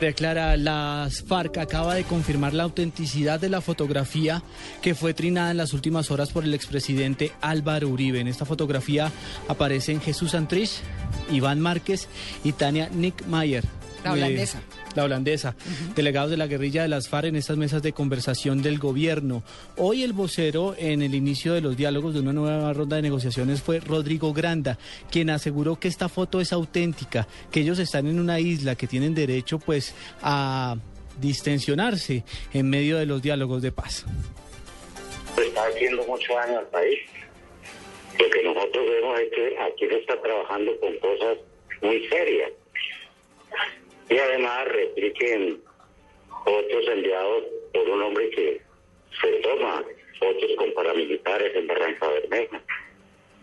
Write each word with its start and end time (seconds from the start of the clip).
Declara, 0.00 0.56
las 0.56 1.22
FARC 1.22 1.58
acaba 1.58 1.94
de 1.94 2.04
confirmar 2.04 2.54
la 2.54 2.62
autenticidad 2.62 3.40
de 3.40 3.48
la 3.48 3.60
fotografía 3.60 4.42
que 4.82 4.94
fue 4.94 5.14
trinada 5.14 5.50
en 5.50 5.56
las 5.56 5.72
últimas 5.72 6.10
horas 6.10 6.30
por 6.30 6.44
el 6.44 6.54
expresidente 6.54 7.32
Álvaro 7.40 7.88
Uribe. 7.88 8.20
En 8.20 8.28
esta 8.28 8.44
fotografía 8.44 9.10
aparecen 9.48 10.00
Jesús 10.00 10.32
Santrich, 10.32 10.80
Iván 11.30 11.60
Márquez 11.60 12.08
y 12.44 12.52
Tania 12.52 12.88
Nick 12.90 13.26
Mayer. 13.26 13.79
La 14.04 14.12
holandesa. 14.12 14.58
Eh, 14.58 14.80
la 14.94 15.04
holandesa, 15.04 15.54
delegados 15.94 16.30
de 16.30 16.36
la 16.36 16.46
guerrilla 16.46 16.82
de 16.82 16.88
las 16.88 17.08
FARC 17.08 17.26
en 17.26 17.36
estas 17.36 17.56
mesas 17.56 17.82
de 17.82 17.92
conversación 17.92 18.62
del 18.62 18.78
gobierno. 18.78 19.42
Hoy 19.76 20.02
el 20.02 20.12
vocero 20.12 20.74
en 20.78 21.02
el 21.02 21.14
inicio 21.14 21.52
de 21.54 21.60
los 21.60 21.76
diálogos 21.76 22.14
de 22.14 22.20
una 22.20 22.32
nueva 22.32 22.72
ronda 22.72 22.96
de 22.96 23.02
negociaciones 23.02 23.62
fue 23.62 23.80
Rodrigo 23.80 24.32
Granda, 24.32 24.78
quien 25.10 25.30
aseguró 25.30 25.78
que 25.78 25.88
esta 25.88 26.08
foto 26.08 26.40
es 26.40 26.52
auténtica, 26.52 27.28
que 27.50 27.60
ellos 27.60 27.78
están 27.78 28.06
en 28.06 28.18
una 28.18 28.40
isla, 28.40 28.74
que 28.74 28.86
tienen 28.86 29.14
derecho 29.14 29.58
pues 29.58 29.94
a 30.22 30.76
distensionarse 31.20 32.24
en 32.52 32.70
medio 32.70 32.96
de 32.98 33.06
los 33.06 33.22
diálogos 33.22 33.62
de 33.62 33.72
paz. 33.72 34.06
Está 35.36 35.66
haciendo 35.66 36.04
mucho 36.06 36.34
daño 36.34 36.58
al 36.58 36.66
país. 36.66 36.98
Lo 38.18 38.28
que 38.28 38.42
nosotros 38.42 38.86
vemos 38.90 39.20
es 39.20 39.30
que 39.30 39.58
aquí 39.58 39.86
se 39.86 39.96
está 40.00 40.20
trabajando 40.20 40.72
con 40.80 40.98
cosas 40.98 41.38
muy 41.82 42.06
serias 42.08 42.50
y 44.10 44.18
además 44.18 44.66
repliquen 44.66 45.62
otros 46.44 46.88
enviados 46.88 47.44
por 47.72 47.88
un 47.88 48.02
hombre 48.02 48.28
que 48.30 48.60
se 49.20 49.30
toma 49.40 49.84
fotos 50.18 50.50
con 50.56 50.72
paramilitares 50.74 51.54
en 51.54 51.66
Barranca 51.66 52.08
Bermeja. 52.08 52.62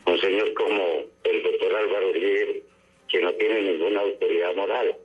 Un 0.05 0.19
señor 0.19 0.53
como 0.53 1.05
el 1.23 1.43
doctor 1.43 1.75
Álvaro 1.75 2.09
Uribe, 2.09 2.63
que 3.07 3.21
no 3.21 3.31
tiene 3.33 3.61
ninguna 3.61 4.01
autoridad 4.01 4.55
moral. 4.55 4.95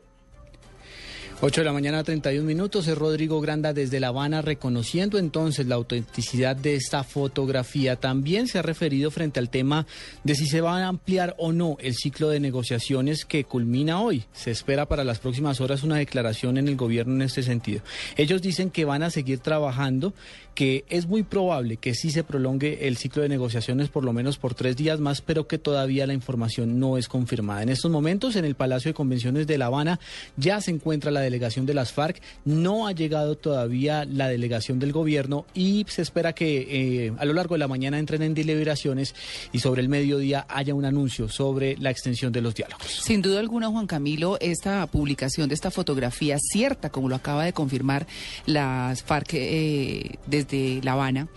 8 1.45 1.63
de 1.63 1.65
la 1.65 1.73
mañana, 1.73 2.05
31 2.05 2.47
minutos. 2.47 2.87
Es 2.87 2.97
Rodrigo 2.97 3.41
Granda 3.41 3.73
desde 3.73 3.99
La 3.99 4.09
Habana 4.09 4.43
reconociendo 4.43 5.19
entonces 5.19 5.67
la 5.67 5.75
autenticidad 5.75 6.55
de 6.55 6.77
esta 6.77 7.03
fotografía. 7.03 7.97
También 7.97 8.47
se 8.47 8.61
ha 8.61 8.63
referido 8.63 9.11
frente 9.11 9.41
al 9.41 9.51
tema 9.51 9.85
de 10.23 10.37
si 10.37 10.47
se 10.47 10.61
va 10.61 10.79
a 10.79 10.87
ampliar 10.87 11.35
o 11.39 11.51
no 11.51 11.79
el 11.81 11.97
ciclo 11.97 12.29
de 12.29 12.39
negociaciones 12.39 13.25
que 13.25 13.43
culmina 13.43 14.01
hoy. 14.01 14.23
Se 14.33 14.53
espera 14.53 14.87
para 14.87 15.03
las 15.03 15.19
próximas 15.19 15.61
horas 15.61 15.83
una 15.83 15.97
declaración 15.97 16.59
en 16.59 16.69
el 16.69 16.77
gobierno 16.77 17.17
en 17.17 17.23
este 17.23 17.43
sentido. 17.43 17.83
Ellos 18.17 18.41
dicen 18.41 18.71
que 18.71 18.85
van 18.85 19.03
a 19.03 19.11
seguir 19.11 19.41
trabajando, 19.41 20.15
que 20.55 20.85
es 20.91 21.09
muy 21.09 21.25
probable 21.25 21.77
que 21.77 21.95
sí 21.95 22.13
se 22.13 22.23
prolongue 22.23 22.87
el 22.87 22.99
ciclo 22.99 23.23
de 23.23 23.29
negociaciones 23.29 23.89
por 23.89 24.05
lo 24.05 24.13
menos 24.13 24.39
por 24.39 24.55
tres 24.55 24.77
días 24.77 25.01
más, 25.01 25.23
pero 25.23 25.49
que 25.49 25.59
todavía 25.59 26.07
la 26.07 26.15
información 26.15 26.79
no 26.79 26.99
es 26.99 27.09
confirmada. 27.09 27.65
En 27.65 27.69
estos 27.69 27.91
momentos, 27.91 28.37
en 28.37 28.45
el 28.45 28.55
Palacio 28.55 28.91
de 28.91 28.95
Convenciones 28.95 29.49
de 29.49 29.59
La 29.59 29.67
Habana 29.67 29.99
ya 30.37 30.61
se 30.61 30.71
encuentra 30.71 31.11
la 31.11 31.19
delegación 31.19 31.32
de 31.41 31.75
las 31.75 31.93
FARC. 31.93 32.21
No 32.45 32.87
ha 32.87 32.93
llegado 32.93 33.37
todavía 33.37 34.05
la 34.05 34.29
delegación 34.29 34.79
del 34.79 34.93
gobierno 34.93 35.45
y 35.55 35.85
se 35.89 36.03
espera 36.03 36.35
que 36.35 37.07
eh, 37.07 37.13
a 37.19 37.25
lo 37.25 37.33
largo 37.33 37.55
de 37.55 37.59
la 37.59 37.69
mañana 37.69 37.99
entren 37.99 38.23
en 38.23 38.35
deliberaciones 38.35 39.15
y 39.53 39.59
sobre 39.59 39.83
el 39.83 39.89
mediodía 39.89 40.47
haya 40.49 40.75
un 40.75 40.85
anuncio 40.85 41.29
sobre 41.29 41.77
la 41.79 41.91
extensión 41.91 42.33
de 42.33 42.43
los 42.43 42.55
diálogos. 42.55 42.87
Sin 42.87 43.23
duda 43.23 43.41
alguna, 43.41 43.69
Juan 43.69 43.87
Camilo, 43.87 44.39
esta 44.41 44.87
publicación 44.87 45.49
de 45.49 45.55
esta 45.55 45.71
fotografía 45.71 46.39
cierta, 46.39 46.91
como 46.91 47.09
lo 47.09 47.17
acaba 47.17 47.45
de 47.45 47.53
confirmar 47.53 48.07
las 48.47 49.03
FARC 49.03 49.35
eh, 49.35 50.19
desde 50.27 50.81
La 50.83 50.93
Habana, 50.93 51.29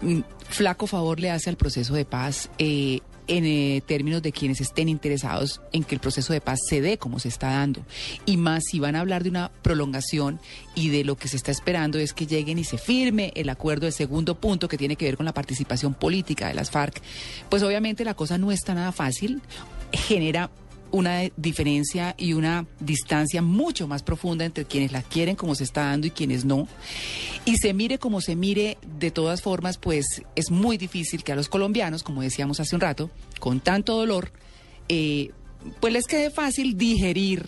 mm, 0.00 0.20
flaco 0.48 0.86
favor 0.86 1.20
le 1.20 1.30
hace 1.30 1.50
al 1.50 1.56
proceso 1.56 1.94
de 1.94 2.04
paz. 2.04 2.50
Eh, 2.58 3.00
en 3.26 3.44
eh, 3.44 3.82
términos 3.86 4.22
de 4.22 4.32
quienes 4.32 4.60
estén 4.60 4.88
interesados 4.88 5.60
en 5.72 5.84
que 5.84 5.94
el 5.94 6.00
proceso 6.00 6.32
de 6.32 6.40
paz 6.40 6.58
se 6.68 6.80
dé 6.80 6.98
como 6.98 7.18
se 7.18 7.28
está 7.28 7.50
dando. 7.50 7.84
Y 8.26 8.36
más 8.36 8.64
si 8.70 8.80
van 8.80 8.96
a 8.96 9.00
hablar 9.00 9.22
de 9.22 9.30
una 9.30 9.50
prolongación 9.62 10.40
y 10.74 10.90
de 10.90 11.04
lo 11.04 11.16
que 11.16 11.28
se 11.28 11.36
está 11.36 11.50
esperando 11.50 11.98
es 11.98 12.12
que 12.12 12.26
lleguen 12.26 12.58
y 12.58 12.64
se 12.64 12.78
firme 12.78 13.32
el 13.34 13.48
acuerdo 13.48 13.86
del 13.86 13.92
segundo 13.92 14.34
punto 14.34 14.68
que 14.68 14.78
tiene 14.78 14.96
que 14.96 15.04
ver 15.04 15.16
con 15.16 15.26
la 15.26 15.34
participación 15.34 15.94
política 15.94 16.48
de 16.48 16.54
las 16.54 16.70
FARC, 16.70 17.00
pues 17.48 17.62
obviamente 17.62 18.04
la 18.04 18.14
cosa 18.14 18.38
no 18.38 18.52
está 18.52 18.74
nada 18.74 18.92
fácil, 18.92 19.42
genera 19.92 20.50
una 20.92 21.22
diferencia 21.36 22.14
y 22.16 22.34
una 22.34 22.66
distancia 22.78 23.42
mucho 23.42 23.88
más 23.88 24.02
profunda 24.02 24.44
entre 24.44 24.64
quienes 24.64 24.92
la 24.92 25.02
quieren 25.02 25.36
como 25.36 25.54
se 25.54 25.64
está 25.64 25.86
dando 25.86 26.06
y 26.06 26.10
quienes 26.10 26.44
no. 26.44 26.68
Y 27.44 27.56
se 27.56 27.74
mire 27.74 27.98
como 27.98 28.20
se 28.20 28.36
mire, 28.36 28.78
de 28.98 29.10
todas 29.10 29.42
formas, 29.42 29.78
pues 29.78 30.22
es 30.36 30.50
muy 30.50 30.76
difícil 30.76 31.24
que 31.24 31.32
a 31.32 31.36
los 31.36 31.48
colombianos, 31.48 32.02
como 32.02 32.22
decíamos 32.22 32.60
hace 32.60 32.74
un 32.74 32.80
rato, 32.80 33.10
con 33.40 33.60
tanto 33.60 33.96
dolor, 33.96 34.32
eh, 34.88 35.30
pues 35.80 35.92
les 35.92 36.04
quede 36.04 36.30
fácil 36.30 36.76
digerir 36.76 37.46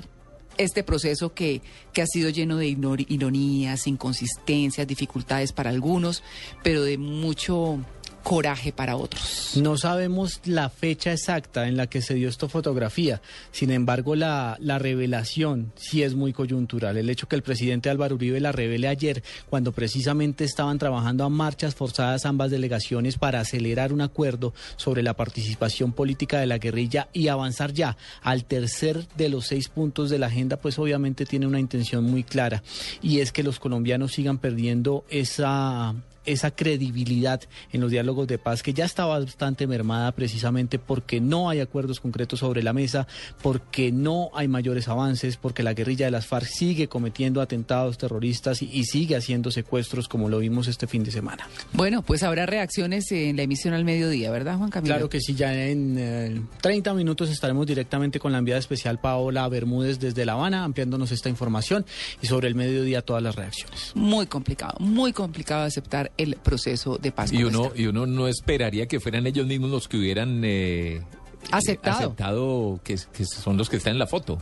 este 0.56 0.82
proceso 0.82 1.34
que, 1.34 1.62
que 1.92 2.02
ha 2.02 2.06
sido 2.06 2.30
lleno 2.30 2.56
de 2.56 2.68
ironías, 2.68 3.86
inconsistencias, 3.86 4.86
dificultades 4.86 5.52
para 5.52 5.70
algunos, 5.70 6.22
pero 6.62 6.82
de 6.82 6.96
mucho 6.96 7.80
coraje 8.24 8.72
para 8.72 8.96
otros. 8.96 9.52
No 9.54 9.76
sabemos 9.76 10.40
la 10.46 10.70
fecha 10.70 11.12
exacta 11.12 11.68
en 11.68 11.76
la 11.76 11.86
que 11.86 12.02
se 12.02 12.14
dio 12.14 12.28
esta 12.28 12.48
fotografía. 12.48 13.20
Sin 13.52 13.70
embargo, 13.70 14.16
la, 14.16 14.56
la 14.60 14.78
revelación 14.78 15.72
sí 15.76 16.02
es 16.02 16.14
muy 16.14 16.32
coyuntural. 16.32 16.96
El 16.96 17.10
hecho 17.10 17.28
que 17.28 17.36
el 17.36 17.42
presidente 17.42 17.90
Álvaro 17.90 18.16
Uribe 18.16 18.40
la 18.40 18.50
revele 18.50 18.88
ayer, 18.88 19.22
cuando 19.48 19.70
precisamente 19.70 20.42
estaban 20.44 20.78
trabajando 20.78 21.22
a 21.22 21.28
marchas 21.28 21.74
forzadas 21.74 22.24
ambas 22.24 22.50
delegaciones 22.50 23.18
para 23.18 23.40
acelerar 23.40 23.92
un 23.92 24.00
acuerdo 24.00 24.54
sobre 24.76 25.02
la 25.02 25.14
participación 25.14 25.92
política 25.92 26.40
de 26.40 26.46
la 26.46 26.58
guerrilla 26.58 27.08
y 27.12 27.28
avanzar 27.28 27.72
ya 27.72 27.96
al 28.22 28.44
tercer 28.44 29.06
de 29.16 29.28
los 29.28 29.46
seis 29.46 29.68
puntos 29.68 30.08
de 30.08 30.18
la 30.18 30.26
agenda, 30.26 30.56
pues 30.56 30.78
obviamente 30.78 31.26
tiene 31.26 31.46
una 31.46 31.60
intención 31.60 32.04
muy 32.04 32.24
clara 32.24 32.62
y 33.02 33.20
es 33.20 33.32
que 33.32 33.42
los 33.42 33.60
colombianos 33.60 34.12
sigan 34.12 34.38
perdiendo 34.38 35.04
esa 35.10 35.94
esa 36.24 36.50
credibilidad 36.50 37.40
en 37.72 37.80
los 37.80 37.90
diálogos 37.90 38.26
de 38.26 38.38
paz 38.38 38.62
que 38.62 38.72
ya 38.72 38.84
está 38.84 39.04
bastante 39.04 39.66
mermada 39.66 40.12
precisamente 40.12 40.78
porque 40.78 41.20
no 41.20 41.48
hay 41.48 41.60
acuerdos 41.60 42.00
concretos 42.00 42.40
sobre 42.40 42.62
la 42.62 42.72
mesa, 42.72 43.06
porque 43.42 43.92
no 43.92 44.30
hay 44.34 44.48
mayores 44.48 44.88
avances, 44.88 45.36
porque 45.36 45.62
la 45.62 45.74
guerrilla 45.74 46.06
de 46.06 46.10
las 46.10 46.26
FARC 46.26 46.46
sigue 46.46 46.88
cometiendo 46.88 47.40
atentados 47.40 47.98
terroristas 47.98 48.62
y, 48.62 48.84
sigue 48.84 49.16
haciendo 49.16 49.50
secuestros 49.50 50.08
como 50.08 50.28
lo 50.28 50.38
vimos 50.38 50.68
este 50.68 50.86
fin 50.86 51.02
de 51.04 51.10
semana. 51.10 51.48
Bueno, 51.72 52.02
pues 52.02 52.22
habrá 52.22 52.44
reacciones 52.44 53.10
en 53.12 53.36
la 53.36 53.42
emisión 53.42 53.72
al 53.72 53.84
mediodía, 53.84 54.30
¿verdad, 54.30 54.58
Juan 54.58 54.70
Camilo? 54.70 54.94
Claro 54.94 55.08
que 55.08 55.20
sí, 55.20 55.34
ya 55.34 55.54
en 55.54 56.46
30 56.60 56.90
eh, 56.90 56.94
minutos 56.94 57.30
estaremos 57.30 57.66
directamente 57.66 58.20
con 58.20 58.30
la 58.32 58.38
enviada 58.38 58.60
especial 58.60 59.00
Paola 59.00 59.48
Bermúdez 59.48 59.98
desde 59.98 60.26
La 60.26 60.34
Habana 60.34 60.64
ampliándonos 60.64 61.12
esta 61.12 61.28
información 61.28 61.86
y 62.20 62.26
sobre 62.26 62.48
el 62.48 62.54
mediodía 62.54 63.02
todas 63.02 63.22
las 63.22 63.34
reacciones. 63.34 63.92
Muy 63.94 64.26
complicado, 64.26 64.74
muy 64.80 65.12
complicado 65.12 65.64
aceptar 65.64 66.12
el 66.16 66.36
proceso 66.36 66.98
de 66.98 67.12
paz. 67.12 67.32
Y 67.32 67.44
uno, 67.44 67.72
y 67.74 67.86
uno 67.86 68.06
no 68.06 68.28
esperaría 68.28 68.86
que 68.86 69.00
fueran 69.00 69.26
ellos 69.26 69.46
mismos 69.46 69.70
los 69.70 69.88
que 69.88 69.96
hubieran 69.96 70.42
eh, 70.44 71.02
aceptado, 71.50 71.96
aceptado 71.96 72.80
que, 72.82 72.96
son 72.96 73.56
los 73.56 73.68
que 73.68 73.76
están 73.76 73.92
en 73.92 73.98
la 73.98 74.06
foto. 74.06 74.38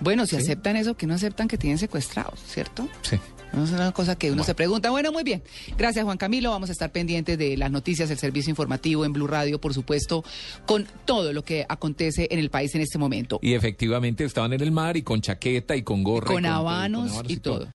Bueno, 0.00 0.26
si 0.26 0.36
aceptan 0.36 0.76
eso, 0.76 0.96
que 0.96 1.06
no 1.06 1.14
aceptan 1.14 1.48
que 1.48 1.56
tienen 1.56 1.78
secuestrados, 1.78 2.40
¿cierto? 2.46 2.88
Sí. 3.02 3.18
Es 3.52 3.70
una 3.70 3.92
cosa 3.92 4.16
que 4.16 4.30
uno 4.30 4.44
se 4.44 4.54
pregunta. 4.54 4.90
Bueno, 4.90 5.12
muy 5.12 5.22
bien. 5.22 5.42
Gracias, 5.78 6.04
Juan 6.04 6.18
Camilo. 6.18 6.50
Vamos 6.50 6.68
a 6.68 6.72
estar 6.72 6.92
pendientes 6.92 7.38
de 7.38 7.56
las 7.56 7.70
noticias, 7.70 8.10
el 8.10 8.18
servicio 8.18 8.50
informativo 8.50 9.04
en 9.04 9.12
Blue 9.12 9.26
Radio, 9.26 9.60
por 9.60 9.72
supuesto, 9.72 10.24
con 10.66 10.86
todo 11.04 11.32
lo 11.32 11.42
que 11.42 11.64
acontece 11.68 12.28
en 12.30 12.38
el 12.38 12.50
país 12.50 12.74
en 12.74 12.82
este 12.82 12.98
momento. 12.98 13.38
Y 13.40 13.54
efectivamente 13.54 14.24
estaban 14.24 14.52
en 14.52 14.60
el 14.60 14.72
mar 14.72 14.96
y 14.96 15.02
con 15.02 15.22
chaqueta 15.22 15.74
y 15.74 15.82
con 15.82 16.02
gorra. 16.02 16.26
con, 16.26 16.44
habanos 16.44 17.22
y 17.28 17.38
todo. 17.38 17.68